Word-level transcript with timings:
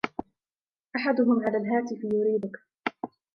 أحدهم 0.95 1.43
على 1.45 1.57
الهاتف 1.57 2.03
يريدك. 2.03 2.59